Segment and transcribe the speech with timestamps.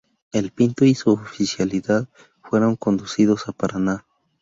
[0.31, 2.09] El "Pinto" y su oficialidad
[2.41, 4.07] fueron conducidos a Paraná.